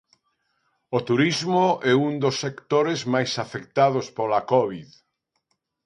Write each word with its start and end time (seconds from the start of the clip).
O 0.97 0.99
turismo 1.09 1.65
é 1.91 1.93
un 2.07 2.13
dos 2.23 2.35
sectores 2.43 2.99
máis 3.13 3.31
afectados 3.45 4.05
pola 4.17 4.41
covid. 4.51 4.89